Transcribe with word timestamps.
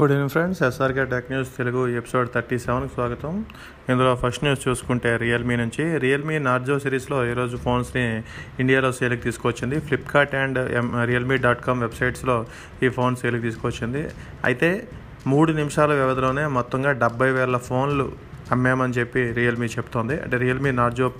Good 0.00 0.10
evening 0.10 0.30
friends 0.30 0.62
SRK 0.62 1.04
tech 1.04 1.32
news 1.32 1.48
Telugu 1.58 1.96
episode 1.96 2.28
thirty 2.34 2.58
సెవెన్కి 2.58 2.94
స్వాగతం. 2.94 3.44
ఇందులో 3.88 4.14
ఫస్ట్ 4.14 4.44
న్యూస్ 4.44 4.68
చూసుకుంటే 4.68 5.16
రియల్మీ 5.16 5.56
నుంచి. 5.56 5.98
రియల్మీ 5.98 6.38
నార్జో 6.38 6.78
సిరీస్లో 6.78 7.30
ఈరోజు 7.30 7.56
ఫోన్స్ని 7.56 8.22
ఇండియాలో 8.60 8.92
సేల్కి 8.92 9.22
తీసుకొచ్చింది 9.22 9.80
ఫ్లిప్కార్ట్ 9.80 10.34
అండ్ 10.34 10.72
ఎం 10.72 11.04
రియల్మీ 11.04 11.36
డాట్ 11.36 11.64
కామ్ 11.64 11.80
వెబ్సైట్స్లో 11.80 12.46
ఈ 12.82 12.88
ఫోన్ 12.88 13.16
సేల్కి 13.16 13.42
తీసుకొచ్చింది 13.42 14.08
అయితే 14.44 14.88
మూడు 15.26 15.52
నిమిషాల 15.52 15.94
వ్యవధిలోనే 15.94 16.46
మొత్తంగా 16.46 16.92
డెబ్బై 16.92 17.30
వేల 17.30 17.56
ఫోన్లు 17.56 18.12
అమ్మామని 18.52 18.92
చెప్పి 18.92 19.32
రియల్మీ 19.32 19.66
చెప్తోంది. 19.66 20.20
అంటే 20.20 20.36
రియల్మీ 20.36 20.70
నార్జో 20.70 21.12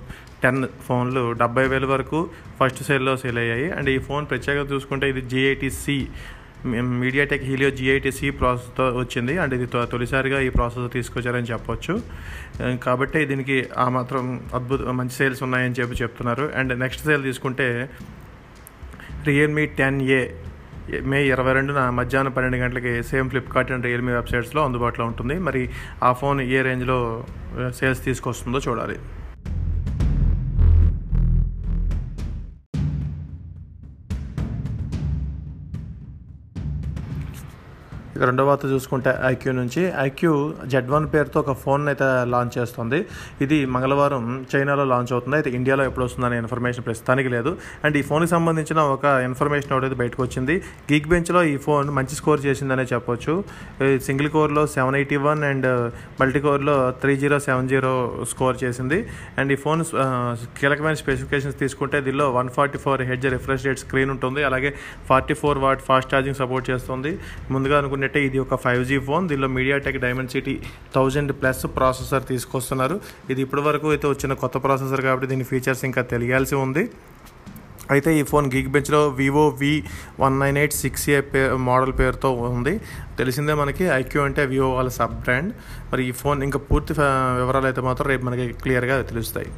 టెన్ 0.43 0.67
ఫోన్లు 0.87 1.31
డెబ్బై 1.31 1.67
వేల 1.67 1.85
వరకు 1.85 2.29
ఫస్ట్ 2.59 2.83
సేల్లో 2.83 3.17
సేల్ 3.17 3.37
అయ్యాయి. 3.37 3.71
అండ్ 3.71 3.89
ఈ 3.89 3.97
ఫోన్ 3.97 4.25
ప్రత్యేకంగా 4.29 4.75
చూసుకుంటే 4.75 5.09
ఇది 5.09 5.21
జిఐటి 5.21 5.71
సి 5.71 6.07
మీడియాటెక్ 6.65 7.43
హీలియో 7.43 7.69
జిఐటి 7.69 8.11
సి 8.11 8.29
ప్రాసెస్తో 8.29 8.83
వచ్చింది. 8.83 9.37
అండ్ 9.37 9.53
ఇది 9.53 9.65
తొ- 9.65 9.85
తొలిసారిగా 9.85 10.39
ఈ 10.39 10.49
ప్రాసెస్ 10.49 10.93
తీసుకొచ్చారని 10.93 11.43
చెప్పొచ్చు. 11.43 12.01
కాబట్టి 12.83 13.25
దీనికి 13.25 13.65
ఆ 13.77 13.89
మాత్రం 13.89 14.43
అద్భుత 14.55 14.81
మంచి 14.81 15.09
సేల్స్ 15.09 15.43
ఉన్నాయని 15.43 15.75
చెప్పి 15.79 15.95
చెప్తున్నారు. 15.95 16.51
అండ్ 16.55 16.79
నెక్స్ట్ 16.79 17.05
సేల్ 17.05 17.23
తీసుకుంటే 17.23 17.89
రియల్మీ 19.25 19.65
టెన్ 19.65 20.01
ఏ 20.01 20.27
మే 21.01 21.27
ఇరవై 21.27 21.53
రెండున 21.53 21.89
మధ్యాహ్నం 21.89 22.31
పన్నెండు 22.31 22.57
గంటలకి 22.57 23.03
సేమ్ 23.03 23.29
ఫ్లిప్కార్ట్ 23.29 23.71
అండ్ 23.71 23.85
రియల్మీ 23.85 24.13
వెబ్సైట్స్లో 24.13 24.65
అందుబాటులో 24.65 25.05
ఉంటుంది. 25.05 25.33
మరి 25.33 25.69
ఆ 26.03 26.13
ఫోన్ 26.13 26.41
ఏ 26.41 26.61
రేంజ్లో 26.61 27.25
సేల్స్ 27.69 28.05
తీసుకొస్తుందో 28.05 28.59
చూడాలి. 28.67 28.95
ఇక 38.15 38.21
రెండో 38.29 38.43
వార్త 38.47 38.65
చూసుకుంటే 38.73 39.11
ఐక్యూ 39.31 39.51
నుంచి. 39.59 39.81
ఐక్యూ 40.07 40.33
జెడ్ 40.71 40.89
వన్ 40.95 41.05
పేరుతో 41.13 41.37
ఒక 41.43 41.53
ఫోన్ 41.63 41.83
అయితే 41.91 42.07
లాంచ్ 42.33 42.53
చేస్తుంది. 42.57 42.99
ఇది 43.45 43.57
మంగళవారం 43.75 44.23
చైనాలో 44.53 44.85
లాంచ్ 44.93 45.11
అవుతుంది. 45.15 45.35
అయితే 45.39 45.51
ఇండియాలో 45.59 45.85
ఎప్పుడు 45.89 46.05
వస్తుందనే 46.07 46.37
ఇన్ఫర్మేషన్ 46.43 46.85
ప్రస్తుతానికి 46.87 47.29
లేదు. 47.35 47.53
అండ్ 47.85 47.97
ఈ 48.01 48.03
ఫోన్కి 48.09 48.31
సంబంధించిన 48.35 48.79
ఒక 48.95 49.05
ఇన్ఫర్మేషన్ 49.29 49.73
ఒకటి 49.77 49.97
బయటకు 50.01 50.21
వచ్చింది. 50.25 50.57
గీక్ 50.91 51.07
బెంచ్లో 51.13 51.43
ఈ 51.53 51.55
ఫోన్ 51.67 51.87
మంచి 51.99 52.15
స్కోర్ 52.19 52.41
చేసిందనే 52.47 52.85
చెప్పొచ్చు. 52.93 53.35
Single 54.07 54.29
కోర్లో 54.35 54.65
seven 54.75 54.97
eighty 55.01 55.19
one 55.27 55.41
and 55.51 55.67
multi 56.21 56.41
కోర్లో 56.45 56.75
three 57.01 57.15
zero 57.23 57.39
seven 57.47 57.69
zero 57.73 57.93
score 58.33 58.57
చేసింది. 58.63 58.99
అండ్ 59.39 59.51
ఈ 59.55 59.59
ఫోన్ 59.65 59.83
కీలకమైన 60.59 60.97
స్పెసిఫికేషన్స్ 61.03 61.57
తీసుకుంటే 61.63 61.99
దీనిలో 62.07 62.27
one 62.39 62.49
forty 62.57 62.81
four 62.85 63.01
hertz 63.09 63.27
refresh 63.35 63.65
rate 63.69 63.81
screen 63.85 64.11
ఉంటుంది. 64.15 64.43
అలాగే 64.51 64.71
forty 65.09 65.37
four 65.41 65.59
watt 65.65 65.83
fast 65.89 66.11
charging 66.13 66.39
support 66.43 66.65
చేస్తుంది. 66.71 67.13
ముందుగా 67.55 67.75
అనుకున్న 67.81 68.01
అనుకున్నట్టే 68.03 68.21
ఇది 68.27 68.37
ఒక 68.45 68.55
ఫైవ్ 68.63 68.83
జీ 68.89 68.97
ఫోన్ 69.07 69.23
దీనిలో 69.31 69.49
MediaTek 69.57 69.97
Dimensity 70.35 70.53
thousand 70.95 71.31
plus 71.39 71.63
processor 71.77 72.23
తీసుకొస్తున్నారు. 72.31 72.95
ఇది 73.31 73.39
ఇప్పటి 73.45 73.61
వరకు 73.67 73.87
అయితే 73.95 74.07
వచ్చిన 74.13 74.33
కొత్త 74.43 74.57
ప్రాసెసర్ 74.65 75.01
కాబట్టి 75.07 75.27
దీని 75.31 75.45
ఫీచర్స్ 75.51 75.83
ఇంకా 75.89 76.01
తెలియాల్సి 76.13 76.55
ఉంది. 76.65 76.83
అయితే 77.93 78.09
ఈ 78.19 78.21
ఫోన్ 78.31 78.45
గీక్ 78.53 78.69
బెంచ్లో 78.75 79.01
Vivo 79.19 79.45
V 79.61 79.71
one 80.23 80.35
nine 80.43 80.57
eight 80.61 80.75
six 80.83 81.05
A 81.15 81.17
pay 81.31 81.41
model 81.69 81.93
పేరుతో 81.99 82.29
ఉంది. 82.57 82.73
తెలిసిందే 83.19 83.55
మనకి 83.61 83.85
ఐక్యూ 83.99 84.23
అంటే 84.29 84.43
వివో 84.53 84.69
వాళ్ళ 84.77 84.91
సబ్ 84.99 85.17
బ్రాండ్ 85.25 85.51
మరి 85.91 86.03
ఈ 86.09 86.13
ఫోన్ 86.23 86.41
ఇంకా 86.47 86.61
పూర్తి 86.71 86.95
వివరాలు 87.41 87.69
అయితే 87.71 87.83
మాత్రం 87.89 88.07
రేపు 88.13 88.25
మనకి 88.29 88.47
క్లియర్గా 88.63 88.97
తెలుస్తాయి. 89.11 89.51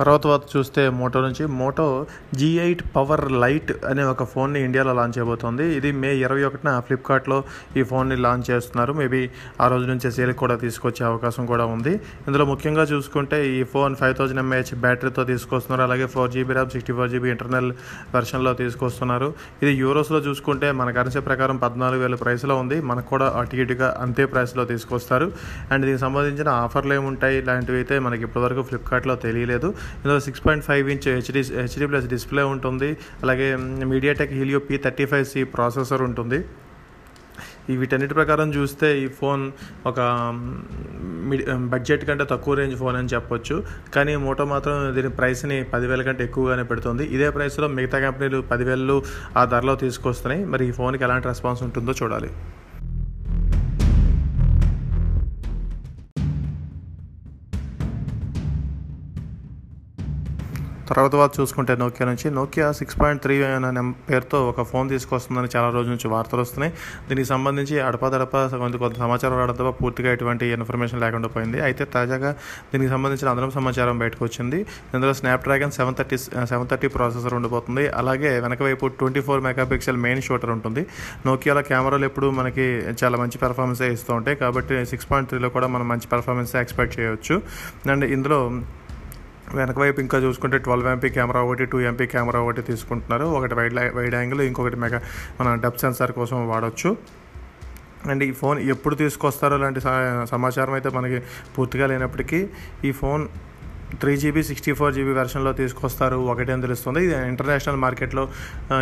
తర్వాత 0.00 0.40
చూస్తే 0.52 0.82
మోటో 1.00 1.20
నుంచి 1.20 1.44
Moto 1.60 1.86
G 2.34 2.48
eight 2.64 2.82
power 2.96 3.24
lite 3.32 3.72
అనే 3.84 4.02
ఒక 4.12 4.24
ఫోన్ని 4.32 4.58
ఇండియాలో 4.64 4.92
లాంచ్ 4.98 5.14
చేయబోతోంది. 5.18 5.64
ఇది 5.78 5.92
మే 6.02 6.10
ఇరవై 6.24 6.42
ఒకటిన 6.42 6.70
ఫ్లిప్కార్ట్లో 6.86 7.38
ఈ 7.76 7.82
ఫోన్ని 7.82 8.16
లాంచ్ 8.16 8.46
చేస్తున్నారు. 8.50 8.92
మేబీ 8.92 9.20
ఆ 9.60 9.68
రోజు 9.68 9.86
నుంచే 9.86 10.10
సేల్ 10.10 10.32
కూడా 10.42 10.54
తీసుకొచ్చే 10.54 11.02
అవకాశం 11.06 11.46
కూడా 11.46 11.64
ఉంది. 11.64 11.92
ఇందులో 12.28 12.44
ముఖ్యంగా 12.44 12.82
చూసుకుంటే 12.82 13.38
ఈ 13.48 13.62
ఫోన్ 13.74 13.96
ఫైవ్ 13.96 14.14
థౌజండ్ 14.14 14.40
ఎంఏహెచ్ 14.40 14.72
బ్యాటరీతో 14.86 15.24
తీసుకొస్తున్నారు. 15.24 15.82
అలాగే 15.88 16.06
four 16.06 16.30
GB 16.30 16.52
RAM 16.52 16.70
sixty 16.70 16.92
four 16.92 17.10
GB 17.10 17.30
internal 17.30 17.70
వెర్షన్లో 18.14 18.54
తీసుకొస్తున్నారు. 18.62 19.34
ఇది 19.62 19.74
యూరోస్లో 19.74 20.18
చూసుకుంటే 20.18 20.70
మన 20.80 20.90
కరెన్సీ 20.90 21.20
ప్రకారం 21.28 21.56
పద్నాలుగు 21.56 22.02
వేల 22.02 22.14
ప్రైస్లో 22.14 22.56
ఉంది. 22.56 22.80
మనకు 22.80 23.08
కూడా 23.08 23.28
అటు 23.40 23.56
ఇటుగా 23.56 23.96
అంతే 24.00 24.24
ప్రైస్లో 24.24 24.64
తీసుకొస్తారు. 24.64 25.32
అండ్ 25.72 25.86
దీనికి 25.86 26.02
సంబంధించిన 26.06 26.48
ఆఫర్లు 26.48 26.94
ఏముంటాయి? 26.94 27.38
ఇలాంటివి 27.38 27.78
అయితే 27.78 27.98
మనకి 27.98 28.22
ఇప్పటివరకు 28.22 28.62
ఫ్లిప్కార్ట్లో 28.62 29.16
తెలియలేదు. 29.26 29.74
ఇందులో 29.98 30.20
six 30.28 30.42
point 30.46 30.64
five 30.70 30.88
inch 30.94 31.08
HD 31.18 31.42
HD 31.60 31.88
plus 31.92 32.08
display 32.14 32.42
ఉంటుంది. 32.54 32.90
అలాగే 33.22 33.50
MediaTek 33.92 34.32
Helio 34.40 34.60
P 34.70 34.76
thirty 34.86 35.06
five 35.12 35.28
C 35.34 35.42
processor 35.56 36.02
ఉంటుంది. 36.08 36.40
వీటన్నిటి 37.80 38.14
ప్రకారం 38.18 38.48
చూస్తే 38.54 38.86
ఈ 39.02 39.04
ఫోన్ 39.18 39.42
ఒక 39.86 39.98
మిడి 41.30 41.44
బడ్జెట్ 41.72 42.04
కంటే 42.08 42.24
తక్కువ 42.32 42.54
రేంజ్ 42.60 42.76
ఫోన్ 42.80 42.96
అని 43.00 43.08
చెప్పొచ్చు. 43.14 43.56
కానీ 43.94 44.12
మోటో 44.24 44.44
మాత్రం 44.44 44.76
దీని 44.96 45.10
ప్రైస్ని 45.18 45.58
పదివేల 45.74 46.02
కంటే 46.08 46.24
ఎక్కువగానే 46.28 46.64
పెడుతుంది. 46.70 47.04
ఇదే 47.16 47.28
ప్రైస్లో 47.36 47.68
మిగతా 47.76 48.00
కంపెనీలు 48.06 48.40
పదివేలు 48.52 48.96
ఆ 49.36 49.44
ధరలో 49.44 49.74
తీసుకొస్తున్నాయి. 49.84 50.44
మరి 50.44 50.64
ఈ 50.68 50.72
ఫోన్కి 50.78 51.04
ఎలాంటి 51.08 51.28
రెస్పాన్స్ 51.32 51.62
ఉంటుందో 51.68 51.94
చూడాలి. 52.02 52.30
తర్వాత 60.90 61.14
వారు 61.20 61.32
చూసుకుంటే 61.38 61.72
నోకియా 61.82 62.06
నుంచి. 62.10 62.26
నోకియా 62.38 62.68
సిక్స్ 62.78 62.96
పాయింట్ 63.00 63.20
త్రీ 63.24 63.34
అనే 63.56 63.82
పేరుతో 64.08 64.38
ఒక 64.50 64.62
ఫోన్ 64.70 64.86
తీసుకొస్తుందని 64.92 65.48
చాలా 65.54 65.68
రోజుల 65.76 65.90
నుంచి 65.94 66.08
వార్తలు 66.14 66.42
వస్తున్నాయి. 66.44 66.72
దీనికి 67.08 67.28
సంబంధించి 67.32 67.76
అడపదడప 67.88 68.36
కొంత 68.62 68.76
కొంత 68.84 68.94
సమాచారం 69.04 69.36
రావడం 69.40 69.74
పూర్తిగా 69.80 70.10
ఎటువంటి 70.16 70.46
ఇన్ఫర్మేషన్ 70.56 71.00
లేకుండా 71.04 71.28
పోయింది. 71.34 71.58
అయితే 71.66 71.84
తాజాగా 71.96 72.30
దీనికి 72.72 72.90
సంబంధించిన 72.94 73.28
అదనపు 73.34 73.54
సమాచారం 73.58 73.98
బయటకు 74.02 74.22
వచ్చింది. 74.28 74.60
ఇందులో 74.94 75.12
Snapdragon 75.20 75.74
seven 75.78 75.96
thirty 76.00 76.18
seven 76.52 76.68
thirty 76.72 76.90
processor 76.96 77.34
ఉండిపోతుంది. 77.38 77.84
అలాగే 78.00 78.32
వెనక 78.46 78.60
వైపు 78.68 78.86
twenty 79.00 79.22
four 79.28 79.42
megapixel 79.48 80.00
main 80.06 80.22
shooter 80.28 80.52
ఉంటుంది. 80.56 80.84
నోకియాలో 81.28 81.64
కెమెరాలు 81.70 82.06
ఎప్పుడు 82.10 82.30
మనకి 82.40 82.66
చాలా 83.02 83.16
మంచి 83.22 83.38
పెర్ఫార్మెన్స్ 83.44 83.82
ఇస్తూ 83.96 84.12
ఉంటాయి. 84.18 84.38
కాబట్టి 84.44 84.74
సిక్స్ 84.92 85.08
పాయింట్ 85.12 85.30
త్రీలో 85.32 85.50
కూడా 85.56 85.68
మనం 85.76 85.88
మంచి 85.94 86.08
పెర్ఫార్మెన్స్ 86.14 86.54
ఎక్స్పెక్ట్ 86.64 86.94
చేయవచ్చు 86.98 87.36
అండ్ 87.94 88.06
ఇందులో 88.16 88.40
వెనక 89.54 89.78
వైపు 89.78 90.00
ఇంకా 90.00 90.18
చూసుకుంటే 90.18 90.58
ట్వెల్వ్ 90.58 90.88
ఎంపీ 90.88 91.08
కెమెరా 91.08 91.40
ఒకటి 91.40 91.64
టూ 91.64 91.80
ఎంపీ 91.80 92.06
కెమెరా 92.06 92.40
ఒకటి 92.40 92.62
తీసుకుంటున్నారు. 92.62 93.24
ఒకటి 93.24 93.54
వైడ్ 93.54 93.74
వైడ్ 93.96 94.14
యాంగిల్ 94.14 94.40
ఇంకొకటి 94.40 94.76
మెగా 94.76 95.00
మన 95.40 95.54
డబ్ 95.64 95.78
సెన్సార్ 95.82 96.12
కోసం 96.12 96.48
వాడచ్చు. 96.48 96.96
అండ్ 98.10 98.22
ఈ 98.24 98.32
ఫోన్ 98.32 98.58
ఎప్పుడు 98.74 98.94
తీసుకొస్తారో 98.94 99.56
లాంటి 99.56 99.80
సమాచారం 100.32 100.72
అయితే 100.72 100.88
మనకి 100.98 101.18
పూర్తిగా 101.56 101.86
లేనప్పటికీ 101.86 102.48
ఈ 102.84 102.92
phone 102.92 103.28
three 104.00 104.16
GB 104.16 104.42
sixty 104.48 104.72
four 104.72 104.94
GB 104.94 105.12
వెర్షన్లో 105.12 105.52
తీసుకొస్తారు. 105.52 106.16
ఒకటి 106.32 106.52
అని 106.52 106.62
తెలుస్తుంది. 106.62 107.00
ఇది 107.04 107.28
ఇంటర్నేషనల్ 107.28 107.76
మార్కెట్లో 107.76 108.24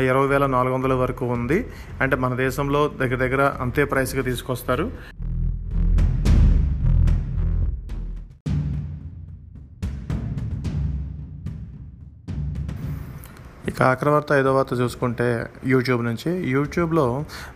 ఇరవై 0.09 0.27
వేల 0.27 0.47
నాలుగు 0.47 0.75
వందల 0.75 0.93
వరకు 1.03 1.27
ఉంది. 1.37 1.59
అంటే 2.01 2.17
మన 2.17 2.35
దేశంలో 2.35 2.83
దగ్గర 3.03 3.17
దగ్గర 3.17 3.43
అంతే 3.61 3.85
ప్రైస్కి 3.85 4.23
తీసుకొస్తారు. 4.23 4.87
ఇక 13.79 13.89
ఏదో 13.95 14.11
వార్త 14.13 14.31
ఐదో 14.41 14.53
వార్త 14.55 14.77
చూసుకుంటే 14.81 15.27
యూట్యూబ్ 15.73 16.01
నుంచి. 16.07 16.31
యూట్యూబ్లో 16.55 17.05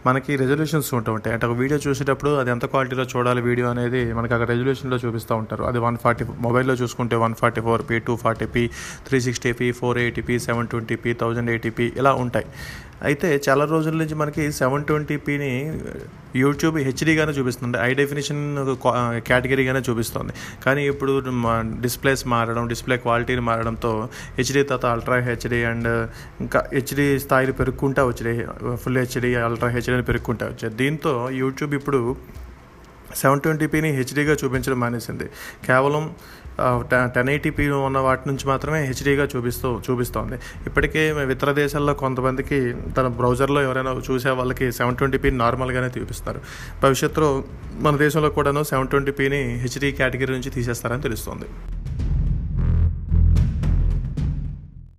మనకి 0.07 0.37
రెజల్యూషన్స్ 0.43 0.91
ఉంటూ 0.99 1.11
ఉంటాయి. 1.17 1.33
అంటే 1.37 1.47
ఒక 1.49 1.55
వీడియో 1.63 1.79
చూసేటప్పుడు 1.87 2.33
అది 2.41 2.51
ఎంత 2.55 2.67
క్వాలిటీలో 2.73 3.07
చూడాలి 3.13 3.41
వీడియో 3.49 3.67
అనేది 3.73 4.03
మనకి 4.19 4.33
అక్కడ 4.37 4.49
రెజల్యూషన్లో 4.53 4.99
చూపిస్తూ 5.05 5.33
ఉంటారు. 5.43 5.65
అది 5.71 5.81
వన్ 5.87 5.99
ఫార్టీ 6.05 6.27
మొబైల్లో 6.47 6.77
చూసుకుంటే 6.83 7.19
one 7.25 7.35
forty 7.43 7.65
four 7.67 7.85
P 7.91 7.99
two 8.09 8.17
forty 8.25 8.49
P 8.55 8.65
three 9.09 9.21
sixty 9.27 9.53
P 9.63 9.69
four 9.81 10.01
eighty 10.05 10.25
P 10.31 10.37
seven 10.47 10.71
twenty 10.75 10.99
P 11.05 11.13
thousand 11.25 11.53
eighty 11.57 11.73
P 11.81 11.87
ఇలా 12.03 12.15
ఉంటాయి. 12.25 12.49
అయితే 13.09 13.29
చాలా 13.47 13.65
రోజుల 13.73 13.95
నుంచి 14.01 14.17
మనకి 14.21 14.43
సెవెన్ 14.59 14.85
ట్వంటీ 14.89 15.15
పీని 15.27 15.53
యూట్యూబ్ 16.41 16.77
హెచ్డీగానే 16.89 17.33
చూపిస్తుంది. 17.39 17.77
ఐ 17.87 17.89
డెఫినేషన్ 18.01 18.43
కేటగిరీగానే 19.29 19.81
చూపిస్తుంది. 19.89 20.33
కానీ 20.65 20.83
ఇప్పుడు 20.93 21.13
డిస్ప్లేస్ 21.87 22.23
మారడం 22.35 22.69
డిస్ప్లే 22.73 22.97
క్వాలిటీని 23.07 23.45
మారడంతో 23.49 23.93
హెచ్డీ 24.39 24.63
తర్వాత 24.71 24.87
అల్ట్రా 24.97 25.19
హెచ్డీ 25.31 25.61
అండ్ 25.73 25.91
ఇంకా 26.45 26.61
హెచ్డీ 26.77 27.07
స్థాయిలు 27.25 27.55
పెరుక్కుంటా 27.61 28.05
వచ్చాయి 28.11 28.45
ఫుల్ 28.85 29.01
హెచ్డి 29.03 29.33
అల్ట్రా 29.49 29.71
హెచ్డీని 29.77 30.07
పెరుగుకుంటా 30.11 30.47
వచ్చాయి. 30.53 30.75
దీంతో 30.83 31.15
యూట్యూబ్ 31.43 31.75
ఇప్పుడు 31.81 32.01
సెవెన్ 33.21 33.41
ట్వంటీపీని 33.45 33.89
హెచ్డీగా 33.97 34.35
చూపించడం 34.43 34.79
మానేసింది. 34.83 35.27
కేవలం 35.67 36.05
టెన్ 37.15 37.29
ఎయిటీపీ 37.33 37.65
ఉన్న 37.89 37.99
వాటి 38.07 38.25
నుంచి 38.29 38.45
మాత్రమే 38.51 38.79
హెచ్డీగా 38.89 39.25
చూపిస్తూ 39.33 39.69
చూపిస్తోంది. 39.87 40.37
ఇప్పటికే 40.69 41.03
ఇతర 41.35 41.53
దేశాల్లో 41.61 41.95
కొంతమందికి 42.03 42.59
తన 42.97 43.07
బ్రౌజర్లో 43.19 43.61
ఎవరైనా 43.67 43.93
చూసే 44.09 44.33
వాళ్ళకి 44.41 44.67
సెవెన్ 44.79 44.99
ట్వంటీపీ 45.01 45.31
నార్మల్గానే 45.43 45.91
చూపిస్తారు. 45.99 46.41
భవిష్యత్తులో 46.85 47.31
మన 47.87 47.95
దేశంలో 48.05 48.31
కూడాను 48.39 48.63
సెవెన్ 48.73 48.91
ట్వంటీపీని 48.95 49.43
హెచ్డీ 49.65 49.91
కేటగిరీ 50.01 50.33
నుంచి 50.39 50.53
తీసేస్తారని 50.59 51.05
తెలుస్తోంది. 51.09 51.49